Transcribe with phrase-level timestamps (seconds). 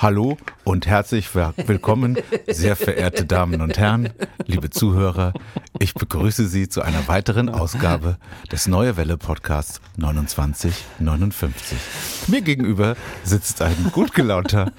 [0.00, 4.10] Hallo und herzlich willkommen, sehr verehrte Damen und Herren,
[4.46, 5.32] liebe Zuhörer.
[5.80, 8.16] Ich begrüße Sie zu einer weiteren Ausgabe
[8.52, 11.76] des Neue Welle Podcasts 2959.
[12.28, 12.94] Mir gegenüber
[13.24, 14.70] sitzt ein gut gelaunter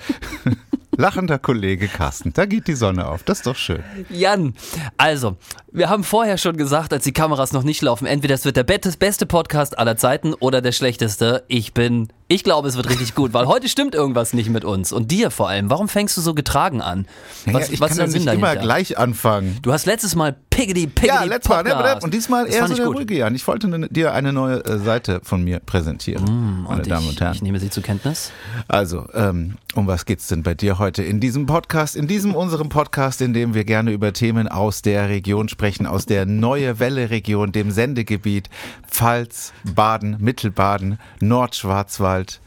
[0.96, 2.32] lachender Kollege Carsten.
[2.32, 3.24] Da geht die Sonne auf.
[3.24, 3.84] Das ist doch schön.
[4.10, 4.54] Jan,
[4.96, 5.36] also,
[5.70, 8.64] wir haben vorher schon gesagt, als die Kameras noch nicht laufen, entweder es wird der
[8.64, 11.44] beste Podcast aller Zeiten oder der schlechteste.
[11.50, 14.92] Ich bin, ich glaube, es wird richtig gut, weil heute stimmt irgendwas nicht mit uns
[14.92, 15.71] und dir vor allem.
[15.71, 17.07] Warum fängst du so getragen an?
[17.46, 18.54] Was, ja, ich was kann ist der Sinn nicht dahinter?
[18.54, 19.57] immer gleich anfangen.
[19.64, 21.64] Du hast letztes Mal Piggity Piggity Ja, letztes Mal.
[21.64, 23.34] Ne, und diesmal eher so der ruhige Jan.
[23.34, 27.22] Ich wollte ne, dir eine neue äh, Seite von mir präsentieren, mm, meine Damen und
[27.22, 27.34] Herren.
[27.34, 28.32] Ich nehme sie zur Kenntnis.
[28.68, 32.68] Also, ähm, um was geht's denn bei dir heute in diesem Podcast, in diesem unserem
[32.68, 37.10] Podcast, in dem wir gerne über Themen aus der Region sprechen, aus der Neue Welle
[37.10, 38.50] Region, dem Sendegebiet
[38.86, 42.42] Pfalz, Baden, Mittelbaden, Nordschwarzwald,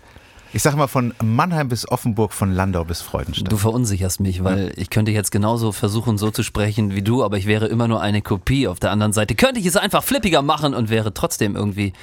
[0.54, 3.50] ich sag mal von Mannheim bis Offenburg, von Landau bis Freudenstadt.
[3.50, 4.72] Du verunsicherst mich, weil ja.
[4.76, 8.02] ich könnte jetzt genauso versuchen, so zu sprechen wie du, aber ich wäre immer nur
[8.02, 8.68] eine Kopie.
[8.68, 11.94] Auf der anderen Seite könnte ich es einfach flippiger machen und wäre trotzdem irgendwie.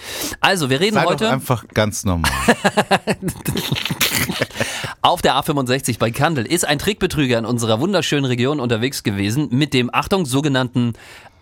[0.42, 1.26] Also, wir reden Sei heute.
[1.26, 2.32] Doch einfach ganz normal.
[5.02, 9.74] Auf der A65 bei Kandel ist ein Trickbetrüger in unserer wunderschönen Region unterwegs gewesen mit
[9.74, 10.94] dem, Achtung, sogenannten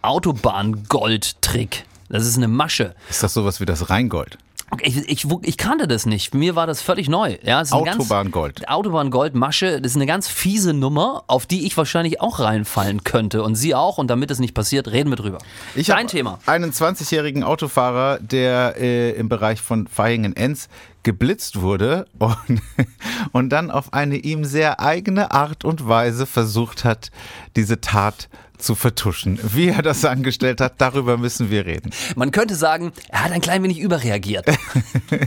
[0.02, 1.86] Autobahngold-Trick.
[2.10, 2.96] Das ist eine Masche.
[3.10, 4.38] Ist das sowas wie das Rheingold?
[4.82, 6.34] Ich, ich, ich, kannte das nicht.
[6.34, 7.38] Mir war das völlig neu.
[7.42, 8.68] Ja, Autobahn Gold.
[8.68, 9.82] Autobahn Gold Masche.
[9.82, 13.44] Das ist eine ganz fiese Nummer, auf die ich wahrscheinlich auch reinfallen könnte.
[13.44, 13.98] Und Sie auch.
[13.98, 15.38] Und damit es nicht passiert, reden wir drüber.
[15.76, 16.40] Ich Dein Thema.
[16.46, 20.68] Einen 20-jährigen Autofahrer, der äh, im Bereich von Vaihingen-Enz
[21.04, 22.62] geblitzt wurde und,
[23.32, 27.12] und dann auf eine ihm sehr eigene Art und Weise versucht hat,
[27.56, 28.28] diese Tat zu
[28.76, 29.40] vertuschen.
[29.44, 31.92] Wie er das angestellt hat, darüber müssen wir reden.
[32.16, 34.46] Man könnte sagen, er hat ein klein wenig überreagiert.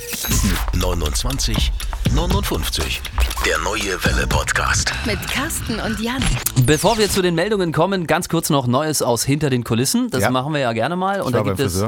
[0.75, 1.73] 29
[2.15, 3.01] 59
[3.47, 6.23] der neue Welle Podcast mit Carsten und Jan.
[6.67, 10.11] Bevor wir zu den Meldungen kommen, ganz kurz noch Neues aus hinter den Kulissen.
[10.11, 10.31] Das ja.
[10.31, 11.83] machen wir ja gerne mal und da gibt es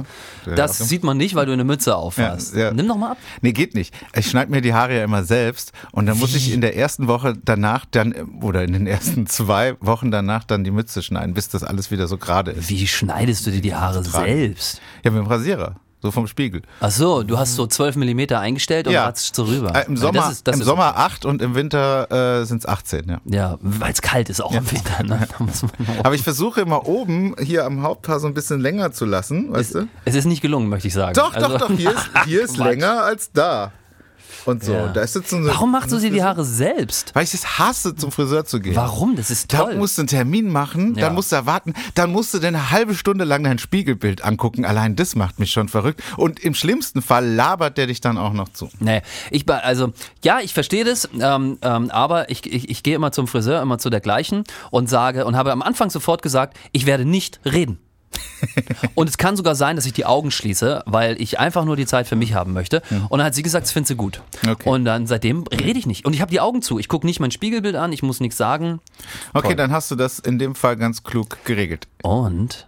[0.47, 2.55] Das sieht man nicht, weil du eine Mütze aufhast.
[2.55, 2.73] Ja, ja.
[2.73, 3.19] Nimm doch mal ab.
[3.43, 3.95] Nee, geht nicht.
[4.15, 6.21] Ich schneide mir die Haare ja immer selbst und dann Wie?
[6.21, 10.45] muss ich in der ersten Woche danach dann oder in den ersten zwei Wochen danach
[10.45, 12.69] dann die Mütze schneiden bis das alles wieder so gerade ist.
[12.69, 14.81] Wie schneidest du dir die Haare selbst?
[15.05, 15.77] Ja, mit dem Rasierer.
[16.03, 16.63] So vom Spiegel.
[16.81, 19.05] Ach so, du hast so 12 mm eingestellt und ja.
[19.05, 19.73] ratzt so rüber.
[19.73, 22.67] Äh, Im Sommer, das ist, das im Sommer 8 und im Winter äh, sind es
[22.67, 23.21] 18, ja.
[23.25, 24.59] Ja, weil es kalt ist auch ja.
[24.59, 25.05] im Winter.
[25.05, 25.29] Ne?
[26.03, 29.77] Aber ich versuche immer oben hier am Haupthaar so ein bisschen länger zu lassen, weißt
[29.77, 29.89] es, du?
[30.05, 31.15] Es ist nicht gelungen, möchte ich sagen.
[31.15, 33.71] Doch, also, doch, doch, hier ist, hier ist länger als da
[34.47, 34.73] und so.
[34.73, 34.89] Ja.
[34.89, 37.15] Da ist so Warum machst du sie die Haare selbst?
[37.15, 38.77] Weil ich es hasse, zum Friseur zu gehen.
[38.77, 39.17] Warum?
[39.17, 39.73] Das ist toll.
[39.73, 41.03] Da musst du einen Termin machen, ja.
[41.03, 44.65] dann musst du erwarten, dann musst du dir eine halbe Stunde lang dein Spiegelbild angucken.
[44.65, 46.03] Allein das macht mich schon verrückt.
[46.17, 48.69] Und im schlimmsten Fall labert der dich dann auch noch zu.
[48.81, 49.93] Nee, ich also
[50.23, 53.79] ja, ich verstehe das, ähm, ähm, aber ich, ich, ich gehe immer zum Friseur, immer
[53.79, 57.79] zu der gleichen und sage und habe am Anfang sofort gesagt, ich werde nicht reden.
[58.95, 61.87] und es kann sogar sein, dass ich die Augen schließe, weil ich einfach nur die
[61.87, 62.83] Zeit für mich haben möchte.
[62.91, 63.07] Mhm.
[63.09, 64.23] Und dann hat sie gesagt, das findet sie gut.
[64.47, 64.69] Okay.
[64.69, 66.05] Und dann seitdem rede ich nicht.
[66.05, 66.79] Und ich habe die Augen zu.
[66.79, 68.81] Ich gucke nicht mein Spiegelbild an, ich muss nichts sagen.
[69.33, 69.57] Okay, Toll.
[69.57, 71.89] dann hast du das in dem Fall ganz klug geregelt.
[72.03, 72.67] Und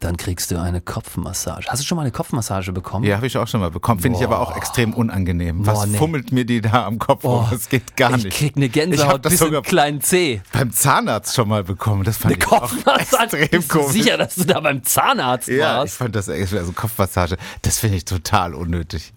[0.00, 1.66] dann kriegst du eine Kopfmassage.
[1.68, 3.04] Hast du schon mal eine Kopfmassage bekommen?
[3.04, 4.00] Ja, habe ich auch schon mal bekommen.
[4.00, 5.66] Finde ich aber auch extrem unangenehm.
[5.66, 5.96] Was Boah, nee.
[5.98, 7.46] fummelt mir die da am Kopf rum?
[7.50, 8.26] Das geht gar nicht.
[8.26, 10.42] Ich krieg eine Gänsehaut bis sogar kleinen C.
[10.52, 12.04] Beim Zahnarzt schon mal bekommen.
[12.04, 13.38] Das fand eine ich Kopfmassage.
[13.38, 13.92] extrem Bist komisch.
[13.92, 15.94] sicher, dass du da beim Zahnarzt ja, warst?
[15.94, 17.36] ich fand das also Kopfmassage.
[17.62, 19.12] Das finde ich total unnötig.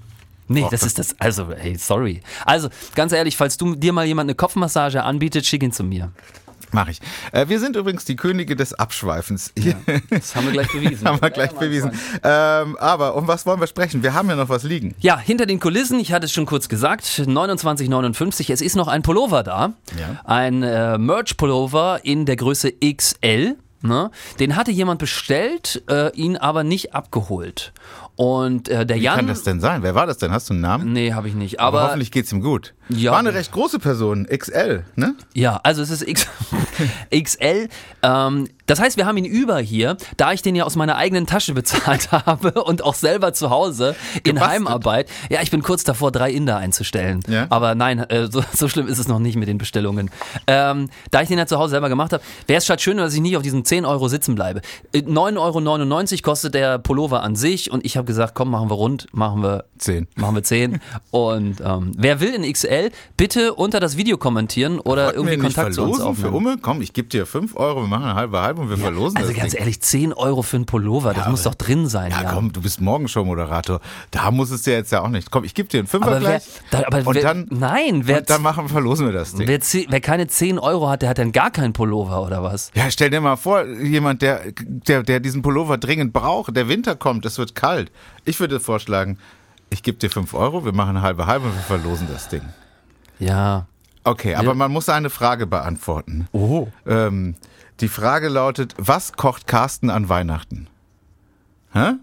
[0.48, 1.16] Nee, das ist das.
[1.20, 2.22] Also, hey, sorry.
[2.46, 6.12] Also, ganz ehrlich, falls du dir mal jemand eine Kopfmassage anbietet, schick ihn zu mir.
[6.72, 7.00] Mach ich.
[7.31, 9.52] Äh, wir sind übrigens die Könige des Abschweifens.
[9.57, 9.74] Ja,
[10.09, 11.07] das haben wir gleich bewiesen.
[11.07, 11.91] haben wir gleich ja, bewiesen.
[12.24, 14.03] Ähm, aber um was wollen wir sprechen?
[14.03, 14.96] Wir haben ja noch was liegen.
[15.00, 18.52] Ja, hinter den Kulissen, ich hatte es schon kurz gesagt, 29,59.
[18.52, 19.74] Es ist noch ein Pullover da.
[20.00, 20.22] Ja.
[20.24, 23.56] Ein äh, Merch-Pullover in der Größe XL.
[23.81, 24.12] Ne?
[24.40, 27.72] Den hatte jemand bestellt, äh, ihn aber nicht abgeholt.
[28.19, 29.13] Und äh, der Wie Jan.
[29.13, 29.81] Wie kann das denn sein?
[29.81, 30.30] Wer war das denn?
[30.34, 30.92] Hast du einen Namen?
[30.92, 31.62] Nee, habe ich nicht.
[31.62, 32.74] Aber, aber hoffentlich geht's ihm gut.
[32.89, 33.13] Ja.
[33.13, 35.16] War eine recht große Person, XL, ne?
[35.33, 36.27] Ja, also es ist X
[37.16, 37.69] XL.
[38.01, 41.27] Ähm, das heißt, wir haben ihn über hier, da ich den ja aus meiner eigenen
[41.27, 44.51] Tasche bezahlt habe und auch selber zu Hause in Gebastelt.
[44.51, 45.10] Heimarbeit.
[45.30, 47.22] Ja, ich bin kurz davor, drei Inder einzustellen.
[47.27, 47.48] Ja?
[47.50, 50.12] Aber nein, äh, so, so, schlimm ist es noch nicht mit den Bestellungen.
[50.45, 53.13] Ähm, da ich den ja zu Hause selber gemacht habe, wäre es halt schön, dass
[53.13, 54.62] ich nicht auf diesen 10 Euro sitzen bleibe.
[54.94, 58.76] 9,99 äh, Euro kostet der Pullover an sich und ich habe gesagt, komm, machen wir
[58.76, 60.08] rund, machen wir Zehn.
[60.16, 60.82] Machen wir 10.
[61.12, 65.44] Und ähm, wer will in XL, bitte unter das Video kommentieren oder Wollten irgendwie wir
[65.44, 66.48] nicht Kontakt zu uns verlosen für aufnehmen.
[66.50, 66.58] Umme?
[66.62, 69.52] Komm, ich gebe dir 5 Euro, wir machen halbe halbe und wir verlosen Also ganz
[69.52, 69.62] Ding.
[69.62, 72.12] ehrlich, 10 Euro für einen Pullover, das Ja, muss doch drin sein.
[72.12, 73.80] Ja, Ja, komm, du bist Morgenshow-Moderator.
[74.12, 75.32] Da muss es dir jetzt ja auch nicht.
[75.32, 76.44] Komm, ich gebe dir einen Fünfer Aber wer, gleich.
[76.72, 79.48] da, aber und wer, dann, nein, wer, und dann machen, verlosen wir das Ding.
[79.48, 82.72] wer, wer keine 10 Euro hat, der hat dann gar keinen Pullover oder was?
[82.76, 86.96] Ja, stell dir mal vor, jemand, der, der, der diesen Pullover dringend braucht, der Winter
[86.96, 87.92] kommt, es wird kalt.
[88.25, 89.18] Ich würde vorschlagen,
[89.69, 92.42] ich gebe dir 5 Euro, wir machen halbe halbe und wir verlosen das Ding.
[93.19, 93.68] Ja.
[94.04, 96.28] Okay, aber man muss eine Frage beantworten.
[96.31, 96.68] Oh.
[96.88, 97.36] Ähm,
[97.80, 100.68] die Frage lautet, was kocht Carsten an Weihnachten?
[101.74, 101.94] Hä?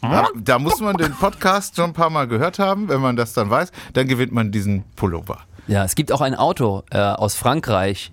[0.00, 2.88] Da, da muss man den Podcast schon ein paar Mal gehört haben.
[2.88, 5.38] Wenn man das dann weiß, dann gewinnt man diesen Pullover.
[5.68, 8.12] Ja, es gibt auch ein Auto äh, aus Frankreich,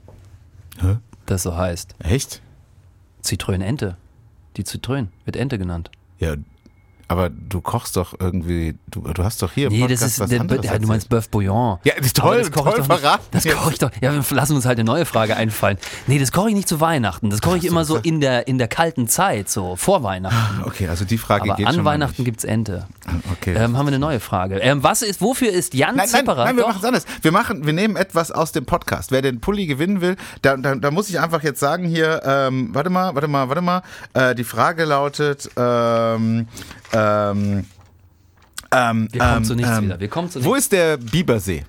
[0.80, 0.98] Hä?
[1.26, 1.96] das so heißt.
[2.00, 2.42] Echt?
[3.24, 3.98] Citroën Ente.
[4.58, 5.90] Die Citroën wird Ente genannt.
[6.20, 6.36] Ja,
[7.10, 10.20] aber du kochst doch irgendwie, du, du hast doch hier im Nee, das Podcast ist,
[10.22, 11.12] was der, anderes ja, du meinst.
[11.12, 11.80] Bœuf Bouillon.
[11.84, 13.20] Ja, das ist toll, das koche ich doch nicht.
[13.32, 13.92] Das koche ich doch.
[14.00, 15.78] Ja, wir lassen uns halt eine neue Frage einfallen.
[16.08, 17.30] Nee, das koche ich nicht zu Weihnachten.
[17.30, 20.04] Das koche ich Ach immer so das- in der, in der kalten Zeit, so vor
[20.04, 20.64] Weihnachten.
[20.66, 22.26] Okay, also die Frage Aber geht an schon Weihnachten nicht.
[22.26, 22.88] gibt's Ente.
[23.34, 23.56] Okay.
[23.56, 24.58] Ähm, haben wir eine neue Frage.
[24.60, 26.46] Ähm, was ist, wofür ist Jan Nein, nein, Zipperer?
[26.46, 26.70] nein, wir Doch.
[26.70, 27.06] machen es anders.
[27.22, 29.12] Wir machen, wir nehmen etwas aus dem Podcast.
[29.12, 32.70] Wer den Pulli gewinnen will, da, da, da muss ich einfach jetzt sagen hier, ähm,
[32.74, 33.82] warte mal, warte mal, warte mal.
[34.14, 36.48] Äh, die Frage lautet, ähm,
[37.00, 37.66] ähm,
[38.72, 40.00] ähm, Wir kommen ähm, zu nichts ähm, wieder.
[40.00, 41.64] Wir kommen zu Wo ist der Bibersee?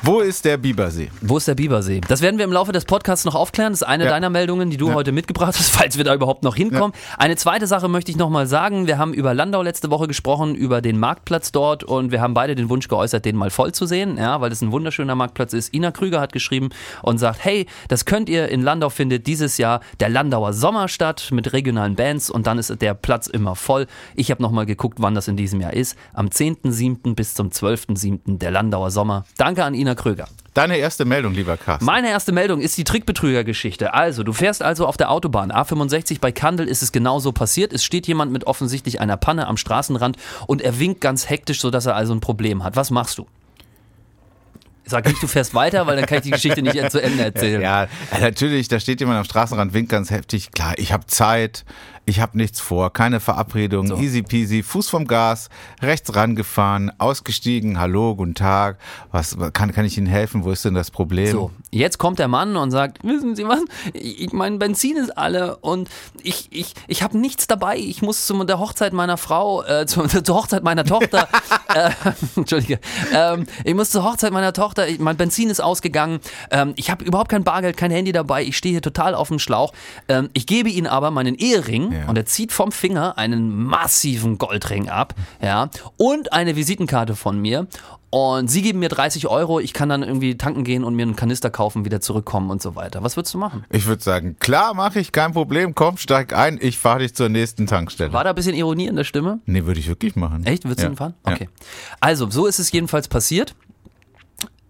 [0.00, 1.10] Wo ist der Bibersee?
[1.20, 2.00] Wo ist der Bibersee?
[2.08, 3.72] Das werden wir im Laufe des Podcasts noch aufklären.
[3.72, 4.10] Das ist eine Ja.
[4.10, 6.92] deiner Meldungen, die du heute mitgebracht hast, falls wir da überhaupt noch hinkommen.
[7.18, 8.88] Eine zweite Sache möchte ich nochmal sagen.
[8.88, 12.56] Wir haben über Landau letzte Woche gesprochen, über den Marktplatz dort und wir haben beide
[12.56, 15.72] den Wunsch geäußert, den mal voll zu sehen, ja, weil es ein wunderschöner Marktplatz ist.
[15.72, 16.70] Ina Krüger hat geschrieben
[17.02, 21.28] und sagt, hey, das könnt ihr in Landau findet dieses Jahr der Landauer Sommer statt
[21.30, 23.86] mit regionalen Bands und dann ist der Platz immer voll.
[24.16, 25.96] Ich habe nochmal geguckt, wann das in diesem Jahr ist.
[26.12, 27.14] Am 10.7.
[27.14, 28.38] bis zum 12.7.
[28.38, 29.24] der Landauer Sommer.
[29.36, 30.28] Danke an Ina Krüger.
[30.54, 31.84] Deine erste Meldung, lieber Carsten.
[31.84, 33.94] Meine erste Meldung ist die Trickbetrügergeschichte.
[33.94, 37.72] Also, du fährst also auf der Autobahn A65 bei Kandel ist es genauso passiert.
[37.72, 41.86] Es steht jemand mit offensichtlich einer Panne am Straßenrand und er winkt ganz hektisch, sodass
[41.86, 42.76] er also ein Problem hat.
[42.76, 43.26] Was machst du?
[44.84, 47.62] Sag nicht, du fährst weiter, weil dann kann ich die Geschichte nicht zu Ende erzählen.
[47.62, 47.86] Ja,
[48.20, 50.50] natürlich, da steht jemand am Straßenrand, winkt ganz heftig.
[50.50, 51.64] Klar, ich habe Zeit,
[52.04, 53.96] ich habe nichts vor, keine Verabredung, So.
[53.96, 55.48] easy peasy, Fuß vom Gas,
[55.80, 58.78] rechts rangefahren, ausgestiegen, hallo, guten Tag,
[59.12, 61.30] was kann, kann ich Ihnen helfen, wo ist denn das Problem?
[61.30, 63.60] So, jetzt kommt der Mann und sagt, wissen Sie was,
[63.92, 65.88] ich, mein Benzin ist alle und
[66.22, 70.02] ich, ich, ich habe nichts dabei, ich muss zu der Hochzeit meiner Frau, äh, zu,
[70.22, 71.28] zur Hochzeit meiner Tochter,
[71.74, 71.90] äh,
[72.36, 72.80] Entschuldige,
[73.14, 76.18] ähm, ich muss zur Hochzeit meiner Tochter, ich, mein Benzin ist ausgegangen,
[76.50, 79.38] ähm, ich habe überhaupt kein Bargeld, kein Handy dabei, ich stehe hier total auf dem
[79.38, 79.72] Schlauch,
[80.08, 82.08] ähm, ich gebe Ihnen aber meinen Ehering Ja.
[82.08, 87.66] und er zieht vom Finger einen massiven Goldring ab, ja, und eine Visitenkarte von mir
[88.14, 91.16] und sie geben mir 30 Euro, ich kann dann irgendwie tanken gehen und mir einen
[91.16, 93.02] Kanister kaufen, wieder zurückkommen und so weiter.
[93.02, 93.64] Was würdest du machen?
[93.70, 97.30] Ich würde sagen, klar, mache ich, kein Problem, komm, steig ein, ich fahre dich zur
[97.30, 98.12] nächsten Tankstelle.
[98.12, 99.40] War da ein bisschen Ironie in der Stimme?
[99.46, 100.44] Nee, würde ich wirklich machen.
[100.44, 100.64] Echt?
[100.64, 100.88] Würdest ja.
[100.88, 101.14] du ihn fahren?
[101.26, 101.32] Ja.
[101.32, 101.48] Okay.
[102.00, 103.54] Also, so ist es jedenfalls passiert.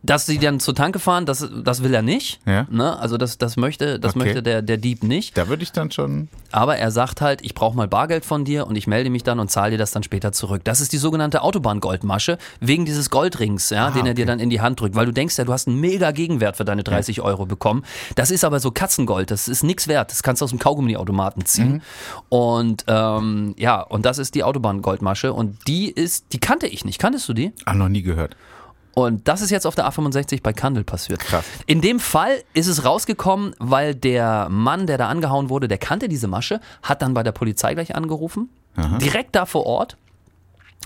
[0.02, 2.40] Dass sie dann zur Tanke fahren, das, das will er nicht.
[2.44, 2.66] Ja.
[2.70, 2.98] Ne?
[2.98, 4.24] Also das, das möchte, das Okay.
[4.24, 5.36] möchte der, der Dieb nicht.
[5.38, 6.28] Da würde ich dann schon.
[6.50, 9.38] Aber er sagt halt, ich brauche mal Bargeld von dir und ich melde mich dann
[9.38, 10.62] und zahle dir das dann später zurück.
[10.64, 14.26] Das ist die sogenannte Autobahngoldmasche, wegen dieses Goldrings, ja, den er dir okay.
[14.26, 14.94] dann in die Hand drückt.
[14.96, 17.84] Weil du denkst ja, du hast einen mega Gegenwert für deine 30 Euro bekommen.
[18.16, 20.10] Das ist aber so Katzengold, das ist nichts wert.
[20.10, 21.82] Das kannst du aus dem Kaugummiautomaten ziehen.
[22.28, 25.32] Und ähm, ja, und das ist die Autobahngoldmasche.
[25.32, 26.98] Und die ist, die kannte ich nicht.
[26.98, 27.52] Kanntest du die?
[27.64, 28.36] Ah, noch nie gehört.
[28.94, 31.20] Und das ist jetzt auf der A65 bei Kandel passiert.
[31.20, 31.44] Krass.
[31.66, 36.08] In dem Fall ist es rausgekommen, weil der Mann, der da angehauen wurde, der kannte
[36.08, 38.50] diese Masche, hat dann bei der Polizei gleich angerufen,
[39.00, 39.96] direkt da vor Ort.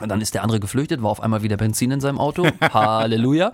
[0.00, 2.46] Und dann ist der andere geflüchtet, war auf einmal wieder Benzin in seinem Auto.
[2.60, 3.52] Halleluja.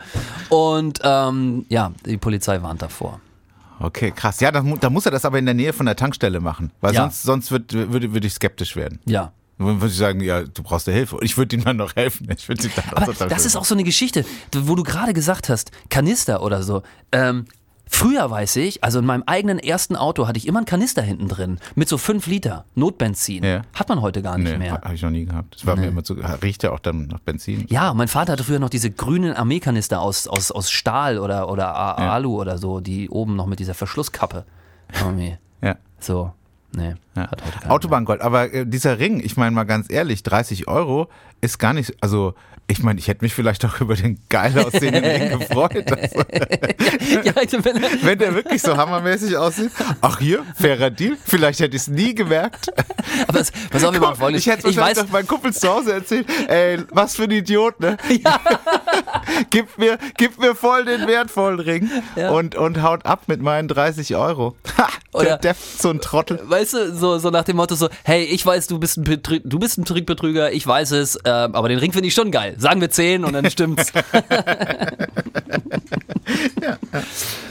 [0.49, 3.21] Und ähm, ja, die Polizei warnt davor.
[3.79, 4.41] Okay, krass.
[4.41, 6.73] Ja, da, mu- da muss er das aber in der Nähe von der Tankstelle machen,
[6.81, 7.03] weil Ja.
[7.03, 8.99] sonst, sonst wird, würde, würde ich skeptisch werden.
[9.07, 9.33] Ja.
[9.59, 11.17] Dann würde ich sagen, ja, du brauchst ja Hilfe.
[11.17, 12.29] Und ich würde ihm dann noch helfen.
[12.37, 15.71] Ich würde dann Aber das ist auch so eine Geschichte, wo du gerade gesagt hast,
[15.91, 16.83] Kanister oder so.
[17.13, 17.45] Ähm,
[17.87, 21.29] früher weiß ich, also in meinem eigenen ersten Auto hatte ich immer einen Kanister hinten
[21.29, 23.45] drin mit so 5 Liter Notbenzin.
[23.45, 23.63] Ja.
[23.75, 24.73] Hat man heute gar nicht Nee, mehr.
[24.73, 25.55] habe ich noch nie gehabt.
[25.57, 27.67] Das war mir immer zu, riecht ja auch dann nach Benzin.
[27.69, 31.77] Ja, mein Vater hatte früher noch diese grünen Armeekanister aus, aus, aus Stahl oder, oder
[31.77, 32.13] A- Ja.
[32.15, 34.45] Alu oder so, die oben noch mit dieser Verschlusskappe.
[35.01, 35.37] Irgendwie.
[35.63, 35.77] Ja.
[36.01, 36.33] So.
[36.75, 37.29] Nee, Ja.
[37.69, 41.09] Autobahngold, aber äh, dieser Ring, ich meine mal ganz ehrlich, 30 Euro
[41.43, 42.35] ist gar nicht, also
[42.69, 45.93] ich meine, ich hätte mich vielleicht auch über den geil aussehenden Ring gefreut.
[45.93, 47.25] Also, mehr.
[47.25, 49.71] Ja, also wenn, wenn der wirklich so hammermäßig aussieht.
[50.01, 51.17] Ach hier, fairer Deal.
[51.25, 52.69] Vielleicht hätte ich es nie gemerkt.
[53.29, 54.47] aber es, pass auf, wir machen folgendes.
[54.47, 56.27] Ich hätte ich wahrscheinlich weiß, meinen Kumpels zu Hause erzählt.
[56.49, 57.97] Ey, was für ein Idiot, ne?
[59.51, 62.31] gib, mir, gib mir voll den wertvollen Ring Ja.
[62.31, 64.57] und, und haut ab mit meinen 30 Euro.
[64.79, 66.41] Ha, Oder- der, der, so ein Trottel.
[66.45, 69.41] Weißt du, so, so nach dem Motto so, hey, ich weiß, du bist ein, Betrü
[69.45, 72.55] du bist ein Trickbetrüger, ich weiß es, ähm, aber den Ring finde ich schon geil.
[72.59, 73.93] Sagen wir 10 und dann stimmt's.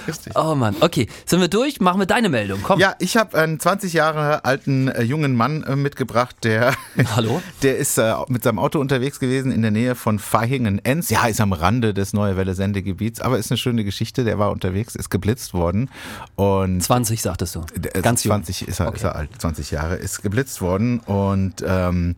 [0.07, 0.33] Richtig.
[0.35, 1.79] oh Mann, okay, sind wir durch?
[1.79, 2.79] Machen wir deine Meldung, komm.
[2.79, 6.73] Ja, ich habe einen 20 Jahre alten äh, jungen Mann äh, mitgebracht, der,
[7.15, 7.41] Hallo?
[7.63, 11.09] der ist äh, mit seinem Auto unterwegs gewesen in der Nähe von Vaihingen-Enz.
[11.09, 14.23] Ja, ist am Rande des Neue Welle Sendegebiets, aber ist eine schöne Geschichte.
[14.25, 15.89] Der war unterwegs, ist geblitzt worden
[16.35, 17.61] und 20 sagtest du.
[17.77, 18.31] Der ist Ganz jung.
[18.33, 18.97] 20 ist er, Okay.
[18.97, 22.15] ist er alt, 20 Jahre, ist geblitzt worden und ähm,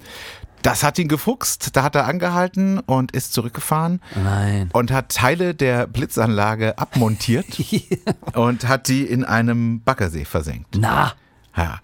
[0.63, 1.75] das hat ihn gefuchst.
[1.75, 4.69] Da hat er angehalten und ist zurückgefahren Nein.
[4.73, 7.45] und hat Teile der Blitzanlage abmontiert
[8.33, 10.75] und hat die in einem Baggersee versenkt.
[10.79, 11.13] Na,
[11.55, 11.79] Ja.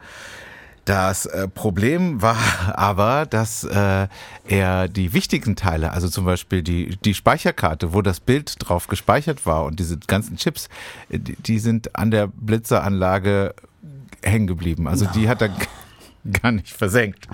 [0.89, 2.35] Das äh, Problem war
[2.75, 4.07] aber, dass äh,
[4.47, 9.45] er die wichtigen Teile, also zum Beispiel die, die Speicherkarte, wo das Bild drauf gespeichert
[9.45, 10.67] war und diese ganzen Chips,
[11.11, 13.53] äh, die, die sind an der Blitzeranlage
[14.23, 14.87] hängen geblieben.
[14.87, 15.51] Also die hat er
[16.41, 17.27] gar nicht versenkt.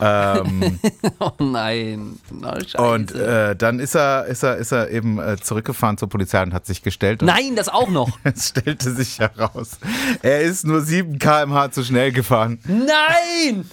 [0.00, 0.78] Ähm,
[1.20, 2.18] oh nein.
[2.66, 2.78] Scheiße.
[2.78, 6.54] und äh, dann ist er, ist er, ist er eben äh, zurückgefahren zur Polizei und
[6.54, 7.22] hat sich gestellt.
[7.22, 8.18] Nein, das auch noch.
[8.24, 9.78] es stellte sich heraus,
[10.22, 12.58] er ist nur 7 km/h zu schnell gefahren.
[12.66, 13.64] Nein!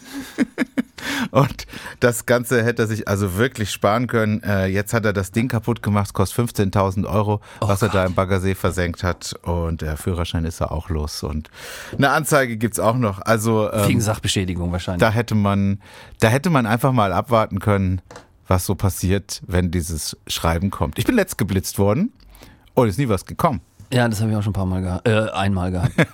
[1.31, 1.67] Und
[1.99, 4.41] das Ganze hätte er sich also wirklich sparen können.
[4.43, 8.13] Äh, jetzt hat er das Ding kaputt gemacht, kostet 15.000 Euro, was er da im
[8.13, 9.33] Baggersee versenkt hat.
[9.43, 11.23] Und der Führerschein ist er auch los.
[11.23, 11.49] Und
[11.97, 13.21] eine Anzeige gibt's auch noch.
[13.21, 14.05] Also Wegen ähm,
[14.55, 14.99] Sachbeschädigung wahrscheinlich.
[14.99, 15.79] da hätte man,
[16.19, 18.01] da hätte man einfach mal abwarten können,
[18.47, 20.99] was so passiert, wenn dieses Schreiben kommt.
[20.99, 22.11] Ich bin letzt geblitzt worden
[22.73, 23.61] und ist nie was gekommen.
[23.95, 25.07] Ja, das habe ich auch schon ein paar Mal gehabt.
[25.07, 25.93] Äh, einmal gehabt.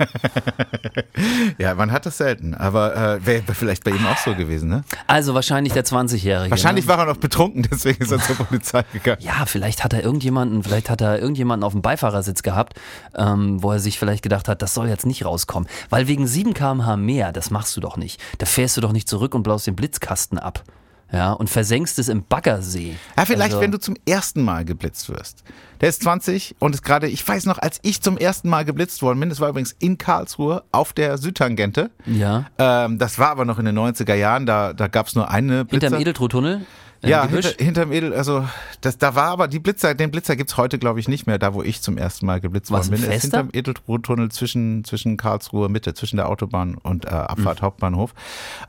[1.57, 2.55] Ja, man hat das selten.
[2.55, 4.83] Aber äh, wäre vielleicht bei ihm auch so gewesen, ne?
[5.07, 6.49] Also wahrscheinlich der 20-Jährige.
[6.49, 6.89] Wahrscheinlich ne?
[6.89, 9.21] war er noch betrunken, deswegen ist er zur Polizei gegangen.
[9.21, 12.79] Ja, vielleicht hat er irgendjemanden, vielleicht hat er irgendjemanden auf dem Beifahrersitz gehabt,
[13.15, 15.69] ähm, wo er sich vielleicht gedacht hat, das soll jetzt nicht rauskommen.
[15.89, 18.19] Weil wegen 7 km/h mehr, das machst du doch nicht.
[18.39, 20.63] Da fährst du doch nicht zurück und blaust den Blitzkasten ab.
[21.11, 22.95] Ja, und versenkst es im Baggersee.
[23.17, 25.43] Ja, vielleicht, Also- wenn du zum ersten Mal geblitzt wirst.
[25.81, 29.01] Der ist 20 und ist gerade, ich weiß noch, als ich zum ersten Mal geblitzt
[29.01, 31.89] worden bin, das war übrigens in Karlsruhe auf der Südtangente.
[32.05, 32.45] Ja.
[32.57, 35.65] Ähm, das war aber noch in den 90er Jahren, da, da gab es nur eine
[35.65, 35.87] Blitzer.
[35.87, 36.61] Hinterm Edeltruttunnel?
[37.01, 38.47] im ja, hinter, hinterm Edel, also
[38.81, 41.53] das, da war aber die Blitzer, den Blitzer gibt's heute, glaube ich, nicht mehr, da
[41.55, 43.11] wo ich zum ersten Mal geblitzt Was, worden bin.
[43.11, 43.39] Ist fester?
[43.39, 48.13] hinterm Edeltunnel zwischen, zwischen Karlsruhe Mitte, zwischen der Autobahn und äh, Abfahrt Hauptbahnhof.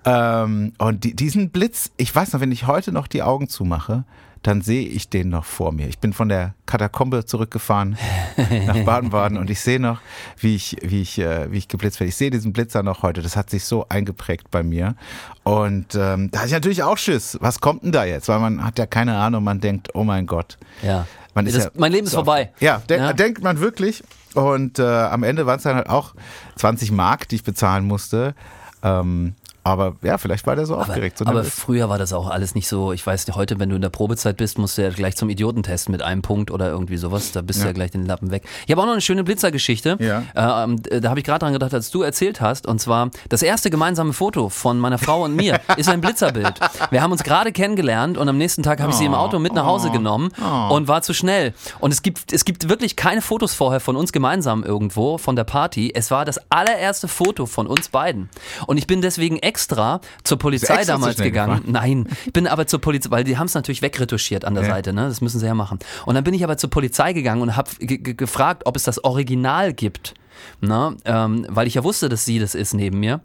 [0.06, 4.04] Ähm, und die, diesen Blitz, ich weiß noch, wenn ich heute noch die Augen zumache,
[4.42, 5.86] dann sehe ich den noch vor mir.
[5.86, 7.96] Ich bin von der Katakombe zurückgefahren
[8.66, 10.00] nach Baden-Baden und ich sehe noch,
[10.38, 12.08] wie ich, wie ich, äh, wie ich geblitzt werde.
[12.08, 13.22] Ich sehe diesen Blitzer noch heute.
[13.22, 14.96] Das hat sich so eingeprägt bei mir.
[15.44, 17.38] Und ähm, da hatte ich natürlich auch Schiss.
[17.40, 18.28] Was kommt denn da jetzt?
[18.28, 19.44] Weil man hat ja keine Ahnung.
[19.44, 20.58] Man denkt, oh mein Gott.
[20.82, 21.06] Ja.
[21.34, 22.50] Man ist das, ja mein Leben ist so- vorbei.
[22.60, 23.12] Ja, denk, Ja.
[23.12, 24.02] denkt man wirklich.
[24.34, 26.14] Und äh, am Ende waren es dann halt auch
[26.56, 28.34] 20 Mark, die ich bezahlen musste.
[28.82, 29.34] Ähm,
[29.64, 31.18] aber ja, vielleicht war der so aufgeregt.
[31.18, 32.92] So aber früher war das auch alles nicht so.
[32.92, 35.88] Ich weiß, heute, wenn du in der Probezeit bist, musst du ja gleich zum Idiotentest
[35.88, 37.32] mit einem Punkt oder irgendwie sowas.
[37.32, 38.42] Da bist du ja gleich den Lappen weg.
[38.66, 39.96] Ich habe auch noch eine schöne Blitzergeschichte.
[40.00, 40.64] Ja.
[40.64, 42.66] Ähm, da habe ich gerade dran gedacht, als du erzählt hast.
[42.66, 46.54] Und zwar das erste gemeinsame Foto von meiner Frau und mir ist ein Blitzerbild.
[46.90, 49.54] Wir haben uns gerade kennengelernt und am nächsten Tag habe ich sie im Auto mit
[49.54, 50.30] nach Hause genommen
[50.70, 51.54] und war zu schnell.
[51.78, 55.44] Und es gibt, es gibt wirklich keine Fotos vorher von uns gemeinsam irgendwo von der
[55.44, 55.92] Party.
[55.94, 58.28] Es war das allererste Foto von uns beiden.
[58.66, 61.62] Und ich bin deswegen extra zur Polizei damals gegangen.
[61.66, 64.70] Nein, ich bin aber zur Polizei, weil die haben es natürlich wegretuschiert an der Ja.
[64.70, 65.08] Seite, ne?
[65.08, 65.78] Das müssen sie ja machen.
[66.06, 69.74] Und dann bin ich aber zur Polizei gegangen und habe gefragt, ob es das Original
[69.74, 70.14] gibt.
[70.62, 70.96] Ne?
[71.04, 73.20] Ähm, weil ich ja wusste, dass sie das ist neben mir.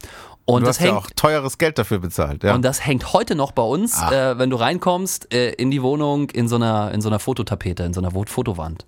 [0.46, 2.44] Und du das hast ja hängt, auch teures Geld dafür bezahlt.
[2.44, 2.54] Ja.
[2.56, 4.12] und das hängt heute noch bei uns, Ach.
[4.12, 7.84] äh, wenn du reinkommst, äh, in die Wohnung, in so einer, in so einer Fototapete,
[7.84, 8.86] in so einer Fotowand.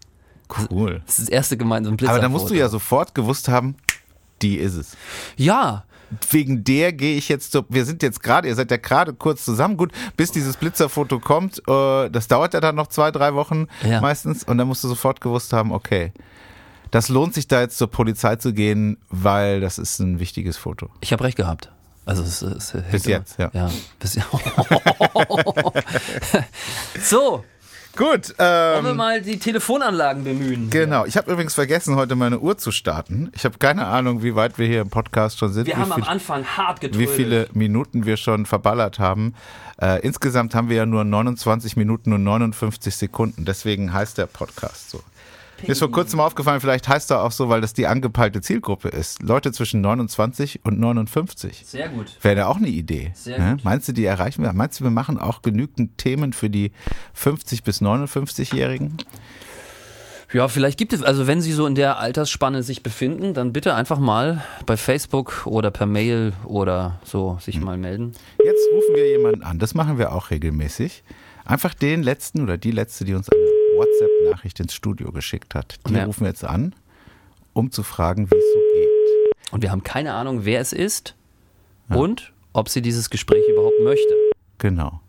[0.70, 1.02] cool.
[1.06, 2.14] Das ist das erste gemeinsame Blitzer.
[2.14, 3.76] Aber da musst du ja sofort gewusst haben,
[4.42, 4.96] die ist es.
[5.36, 5.84] Ja,
[6.32, 9.46] Wegen der gehe ich jetzt so, wir sind jetzt gerade, ihr seid ja gerade kurz
[9.46, 13.68] zusammen, gut, bis dieses Blitzerfoto kommt, äh, das dauert ja dann noch zwei, drei Wochen
[13.84, 14.02] Ja.
[14.02, 16.12] meistens und dann musst du sofort gewusst haben, okay,
[16.92, 20.90] das lohnt sich da jetzt zur Polizei zu gehen, weil das ist ein wichtiges Foto.
[21.02, 21.72] ich habe recht gehabt.
[22.06, 23.52] Also es, es, Bis jetzt, ja.
[23.54, 24.14] ja bis,
[27.04, 27.44] so,
[27.96, 28.30] Gut.
[28.38, 30.70] Wollen wir Ähm, mal die Telefonanlagen bemühen?
[30.70, 31.06] genau.
[31.06, 33.30] Ich habe übrigens vergessen, heute meine Uhr zu starten.
[33.36, 35.68] Ich habe keine Ahnung, wie weit wir hier im Podcast schon sind.
[35.68, 37.10] Wir wie haben am viel- Anfang hart wie getrödelt.
[37.16, 39.34] viele Minuten wir schon verballert haben.
[39.82, 43.44] Äh, insgesamt haben wir ja nur 29 Minuten und 59 Sekunden.
[43.46, 45.02] Deswegen heißt der Podcast so.
[45.64, 48.90] Mir ist vor kurzem aufgefallen, vielleicht heißt er auch so, weil das die angepeilte Zielgruppe
[48.90, 49.22] ist.
[49.22, 51.64] Leute zwischen 29 und 59.
[51.66, 52.18] Sehr gut.
[52.22, 53.12] Wäre da auch eine Idee.
[53.14, 53.52] Sehr ne?
[53.56, 53.64] gut.
[53.66, 54.54] Meinst du, die erreichen wir?
[54.54, 56.72] Meinst du, wir machen auch genügend Themen für die
[57.14, 58.98] 50 bis 59-Jährigen?
[60.32, 63.74] Ja, vielleicht gibt es, also wenn Sie so in der Altersspanne sich befinden, dann bitte
[63.74, 67.64] einfach mal bei Facebook oder per Mail oder so sich Hm.
[67.64, 68.12] mal melden.
[68.44, 69.58] Jetzt rufen wir jemanden an.
[69.58, 71.04] Das machen wir auch regelmäßig.
[71.46, 73.42] Einfach den letzten oder die letzte, die uns eine
[73.78, 75.78] WhatsApp-Nachricht ins Studio geschickt hat.
[75.88, 76.06] Die Ja.
[76.06, 76.74] rufen wir jetzt an,
[77.54, 79.54] um zu fragen, wie es so geht.
[79.54, 81.16] Und wir haben keine Ahnung, wer es ist
[81.90, 84.14] und ob sie dieses Gespräch überhaupt möchte.
[84.60, 85.00] Genau.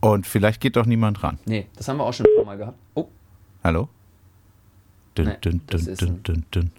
[0.00, 1.38] Und vielleicht geht doch niemand ran.
[1.44, 2.78] Nee, das haben wir auch schon ein paar Mal gehabt.
[2.94, 3.06] Oh,
[3.64, 3.88] Hallo?
[5.16, 6.70] Dün, Nee, dün, dün, dün, dün, dün.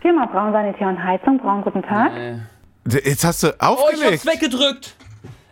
[0.00, 1.38] Firma Braun Sanitär und Heizung.
[1.38, 2.12] Braun, guten Tag.
[2.16, 2.38] äh.
[2.86, 4.26] Jetzt hast du oh ich hab's aufgelegt.
[4.26, 4.94] weggedrückt.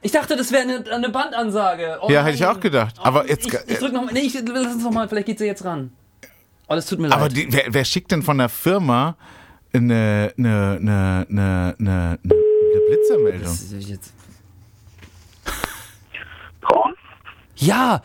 [0.05, 1.99] Ich dachte, das wäre eine, eine Bandansage.
[2.03, 2.97] Oh, Ja, hätte ich auch gedacht.
[3.03, 4.13] Aber Oh, jetzt- Ich, ich drück noch mal.
[4.13, 5.09] Nee, ich, lass uns noch mal.
[5.09, 5.93] Vielleicht geht sie jetzt ran.
[6.69, 7.37] Oh, das tut mir Aber leid.
[7.37, 9.17] die, wer, wer schickt denn von der Firma
[9.73, 13.43] eine, eine, eine, eine, eine, eine Blitzermeldung?
[13.43, 14.13] Das ist jetzt.
[16.61, 16.95] Braun?
[17.57, 18.03] Ja,